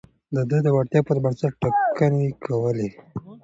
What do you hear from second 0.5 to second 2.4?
ده د وړتيا پر بنسټ ټاکنې